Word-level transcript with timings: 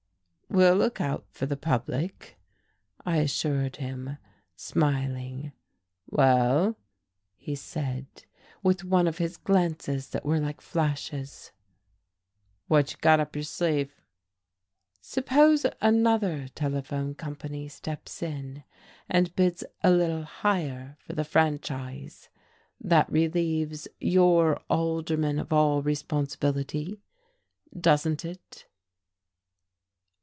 "We'll 0.53 0.75
look 0.75 0.99
out 0.99 1.23
for 1.31 1.45
the 1.45 1.55
public," 1.55 2.37
I 3.05 3.19
assured 3.19 3.77
him, 3.77 4.17
smiling. 4.57 5.53
"Well," 6.07 6.75
he 7.37 7.55
said, 7.55 8.07
with 8.61 8.83
one 8.83 9.07
of 9.07 9.17
his 9.17 9.37
glances 9.37 10.09
that 10.09 10.25
were 10.25 10.41
like 10.41 10.59
flashes, 10.59 11.53
"what 12.67 12.91
you 12.91 12.97
got 12.99 13.21
up 13.21 13.33
your 13.33 13.43
sleeve?" 13.43 13.95
"Suppose 14.99 15.65
another 15.79 16.49
telephone 16.49 17.15
company 17.15 17.69
steps 17.69 18.21
in, 18.21 18.65
and 19.07 19.33
bids 19.37 19.63
a 19.83 19.89
little 19.89 20.23
higher 20.23 20.97
for 20.99 21.13
the 21.13 21.23
franchise. 21.23 22.27
That 22.77 23.09
relieves, 23.09 23.87
your 24.01 24.57
aldermen 24.69 25.39
of 25.39 25.53
all 25.53 25.81
responsibility, 25.81 26.99
doesn't 27.79 28.25
it?" 28.25 28.67